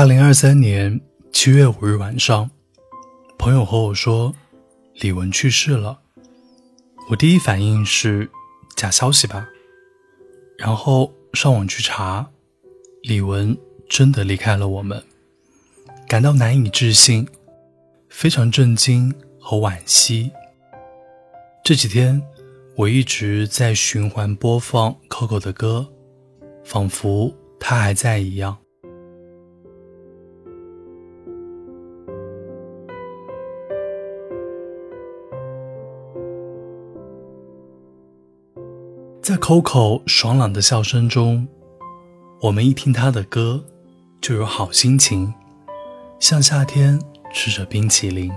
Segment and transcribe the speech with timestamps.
[0.00, 0.98] 二零二三年
[1.30, 2.50] 七月五日晚上，
[3.38, 4.34] 朋友和我说
[4.94, 6.00] 李玟去世了。
[7.10, 8.26] 我第一反应是
[8.74, 9.46] 假消息吧，
[10.56, 12.26] 然后上网去查，
[13.02, 13.54] 李玟
[13.90, 15.04] 真的离开了我们，
[16.08, 17.28] 感到难以置信，
[18.08, 20.30] 非常震惊和惋惜。
[21.62, 22.22] 这几天
[22.74, 25.86] 我一直在循环播放 Coco 的歌，
[26.64, 27.30] 仿佛
[27.60, 28.56] 他还在一样。
[39.30, 41.46] 在 Coco 爽朗的笑声中，
[42.40, 43.64] 我们一听他的歌，
[44.20, 45.32] 就有好心情，
[46.18, 47.00] 像夏天
[47.32, 48.28] 吃着冰淇淋。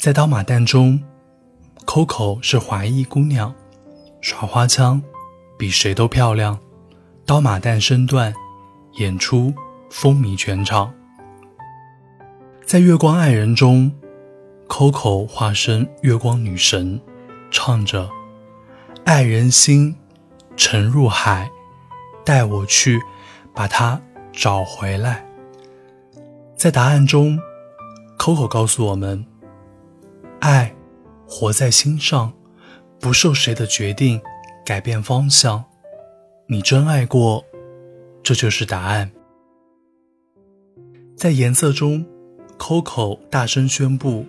[0.00, 1.00] 在刀马旦中
[1.86, 3.54] ，Coco 是华裔姑娘，
[4.20, 5.00] 耍花枪，
[5.56, 6.58] 比谁都漂亮。
[7.24, 8.34] 刀马旦身段，
[8.98, 9.54] 演出
[9.88, 10.92] 风靡全场。
[12.66, 13.92] 在月光爱人中
[14.66, 17.00] ，Coco 化身月光女神，
[17.52, 18.10] 唱着。
[19.04, 19.94] 爱人心
[20.56, 21.50] 沉入海，
[22.24, 23.00] 带我去
[23.54, 24.00] 把它
[24.32, 25.26] 找回来。
[26.56, 27.38] 在答案中
[28.16, 29.26] ，Coco 告诉我们：
[30.40, 30.74] 爱
[31.26, 32.32] 活在心上，
[33.00, 34.20] 不受谁的决定
[34.64, 35.64] 改变方向。
[36.46, 37.44] 你真爱过，
[38.22, 39.10] 这就是答案。
[41.16, 42.06] 在颜色中
[42.56, 44.24] ，Coco 大声宣布：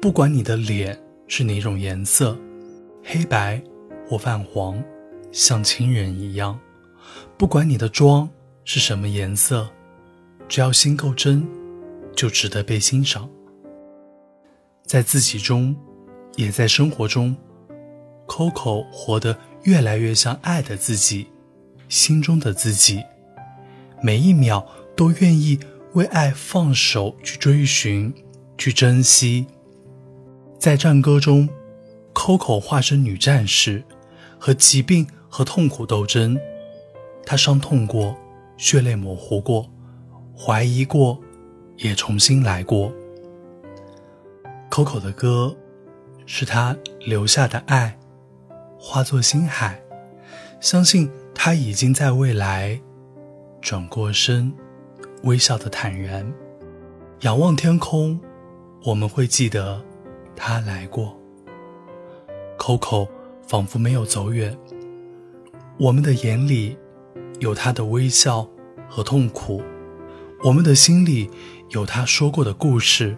[0.00, 2.36] 不管你的脸是哪种颜色，
[3.02, 3.62] 黑白。
[4.08, 4.82] 或泛黄，
[5.32, 6.58] 像亲人一样。
[7.36, 8.28] 不管你的妆
[8.64, 9.68] 是什么颜色，
[10.48, 11.46] 只要心够真，
[12.14, 13.28] 就值得被欣赏。
[14.82, 15.74] 在自己中，
[16.36, 17.36] 也在生活中
[18.26, 21.26] ，Coco 活得越来越像爱的自己，
[21.88, 23.02] 心中的自己。
[24.02, 25.58] 每一秒都愿意
[25.94, 28.12] 为爱放手去追寻，
[28.58, 29.46] 去珍惜。
[30.58, 31.48] 在战歌中
[32.14, 33.82] ，Coco 化身女战士。
[34.44, 36.38] 和疾病和痛苦斗争，
[37.24, 38.14] 他伤痛过，
[38.58, 39.66] 血泪模糊过，
[40.36, 41.18] 怀疑过，
[41.78, 42.92] 也重新来过。
[44.70, 45.56] Coco 的歌，
[46.26, 47.98] 是他留下的爱，
[48.78, 49.80] 化作星海。
[50.60, 52.78] 相信他已经在未来，
[53.62, 54.52] 转过身，
[55.22, 56.30] 微笑的坦然，
[57.20, 58.20] 仰望天空，
[58.84, 59.82] 我们会记得
[60.36, 61.18] 他来过。
[62.58, 63.08] Coco。
[63.46, 64.56] 仿佛没有走远，
[65.78, 66.76] 我们的眼里
[67.40, 68.48] 有他的微笑
[68.88, 69.62] 和痛苦，
[70.42, 71.30] 我们的心里
[71.70, 73.16] 有他说过的故事。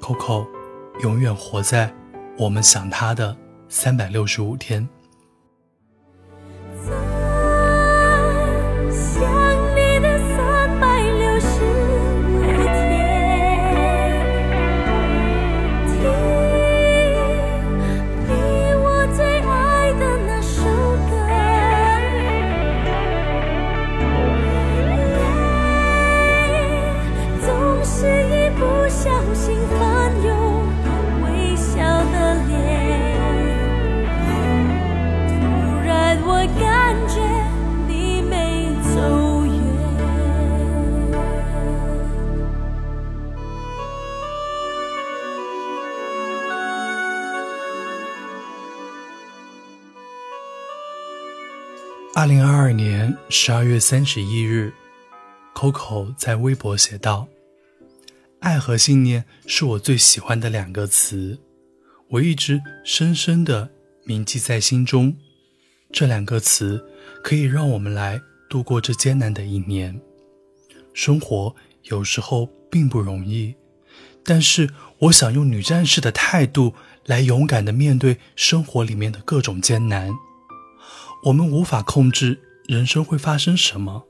[0.00, 0.46] Coco
[1.00, 1.94] 永远活在
[2.38, 3.36] 我们想他的
[3.68, 4.88] 三百六十五天。
[52.22, 54.72] 二零二二年十二月三十一日
[55.56, 57.26] ，Coco 在微博写道
[58.38, 61.40] ：“爱和信念是我最喜欢的两个词，
[62.10, 63.72] 我一直深深的
[64.04, 65.16] 铭记在心中。
[65.90, 66.88] 这两个词
[67.24, 70.00] 可以让我们来度过这艰难的一年。
[70.94, 71.56] 生活
[71.86, 73.52] 有时候并不容易，
[74.22, 74.70] 但是
[75.00, 76.72] 我想用女战士的态度
[77.04, 80.12] 来勇敢的面对生活里面的各种艰难。”
[81.24, 84.06] 我们无法控制人生会发生什么，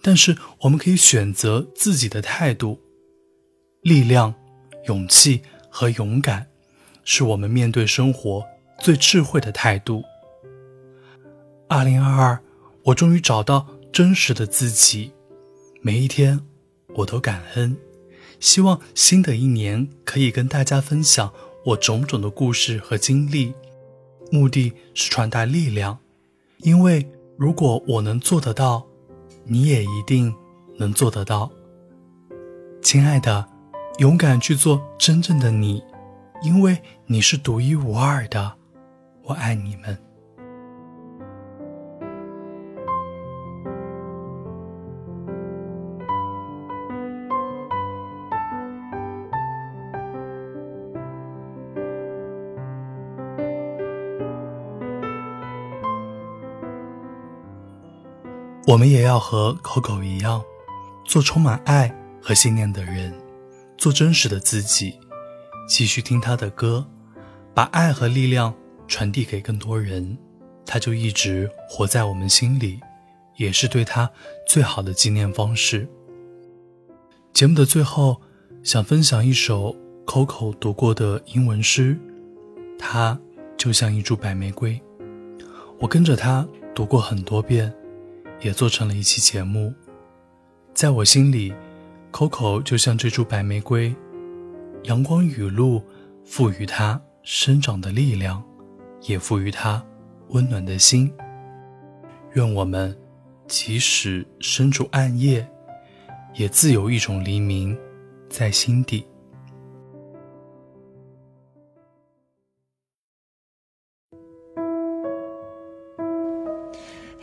[0.00, 2.80] 但是我们可以选择自己的态度。
[3.82, 4.32] 力量、
[4.86, 6.46] 勇气和勇敢，
[7.04, 8.44] 是我们面对生活
[8.78, 10.04] 最智慧的态度。
[11.68, 12.40] 二零二二，
[12.84, 15.12] 我终于找到真实的自己，
[15.82, 16.40] 每一天
[16.94, 17.76] 我都感恩。
[18.38, 21.32] 希望新的一年可以跟大家分享
[21.66, 23.52] 我种种的故事和经历，
[24.30, 25.98] 目的是传达力量。
[26.64, 27.06] 因为
[27.36, 28.82] 如果我能做得到，
[29.44, 30.34] 你也一定
[30.78, 31.50] 能做得到。
[32.80, 33.46] 亲爱的，
[33.98, 35.84] 勇敢去做真正的你，
[36.40, 38.50] 因为你是独一无二的。
[39.24, 39.98] 我爱你们。
[58.66, 60.42] 我们也要和 Coco 一样，
[61.04, 63.12] 做充满爱和信念的人，
[63.76, 64.98] 做真实的自己，
[65.68, 66.86] 继续听他的歌，
[67.52, 68.54] 把爱和力量
[68.88, 70.16] 传递给更多人，
[70.64, 72.80] 他就一直活在我们心里，
[73.36, 74.10] 也是对他
[74.46, 75.86] 最好的纪念方式。
[77.34, 78.18] 节目的最后，
[78.62, 79.76] 想分享一首
[80.06, 81.98] Coco 读过的英文诗，
[82.78, 83.18] 它
[83.58, 84.80] 就像一株白玫瑰。
[85.80, 87.70] 我跟着他读过很多遍，
[88.44, 89.74] 也做成了一期节目。
[90.74, 91.52] 在我心里
[92.12, 93.94] ，Coco 就像这株白玫瑰，
[94.82, 95.82] 阳光雨露
[96.26, 98.44] 赋予它生长的力量，
[99.02, 99.82] 也赋予它
[100.28, 101.10] 温暖的心。
[102.34, 102.94] 愿我们
[103.48, 105.48] 即使身处暗夜，
[106.34, 107.76] 也自有一种黎明
[108.28, 109.06] 在心底。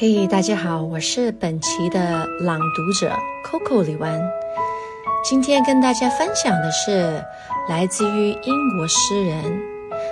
[0.00, 3.12] 嘿，大家好，我是本期的朗读者
[3.44, 4.22] Coco 李纨。
[5.24, 7.20] 今天跟大家分享的是
[7.68, 9.60] 来自于英国诗人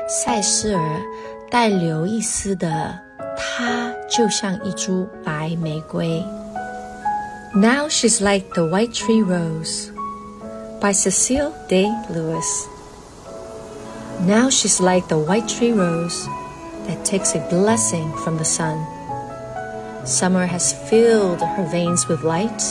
[0.09, 0.83] 塞斯尔·
[1.49, 2.99] 戴刘易斯的
[3.37, 6.21] 《她就像一株白玫瑰》。
[7.57, 9.91] Now she's like the white tree rose
[10.81, 12.65] by Cecile Day Lewis.
[14.27, 16.27] Now she's like the white tree rose
[16.89, 18.79] that takes a blessing from the sun.
[20.07, 22.63] Summer has filled her veins with light,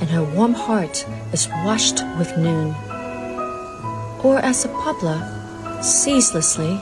[0.00, 2.74] and her warm heart is washed with noon.
[4.24, 5.20] Or as a poplar
[5.82, 6.80] ceaselessly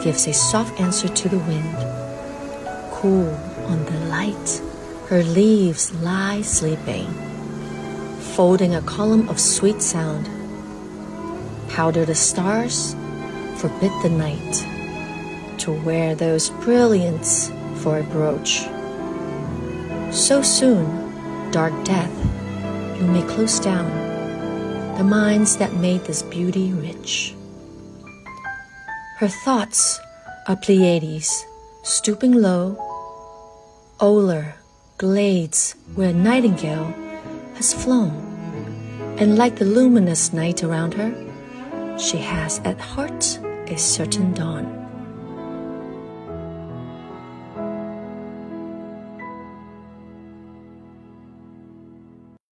[0.00, 1.76] gives a soft answer to the wind,
[2.92, 3.34] cool
[3.66, 4.62] on the light,
[5.08, 7.12] her leaves lie sleeping,
[8.36, 10.30] folding a column of sweet sound.
[11.68, 12.94] Powder the stars,
[13.56, 17.50] forbid the night to wear those brilliants
[17.82, 18.62] for a brooch.
[20.14, 22.14] So soon, dark death,
[23.00, 23.90] you may close down
[24.96, 27.34] the minds that made this beauty rich.
[29.18, 29.98] Her thoughts
[30.46, 31.44] are Pleiades,
[31.82, 32.78] stooping low,
[33.98, 34.52] Oler,
[34.98, 36.94] glades where a nightingale
[37.56, 38.14] has flown,
[39.18, 41.12] and like the luminous night around her,
[41.98, 44.83] she has at heart a certain dawn.